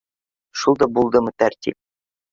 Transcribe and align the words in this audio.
Шул 0.61 0.79
да 0.85 0.89
булдымы 0.95 1.37
тәртип 1.45 1.79